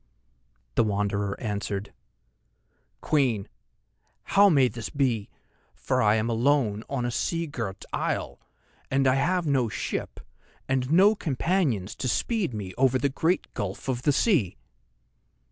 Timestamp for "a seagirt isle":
7.05-8.39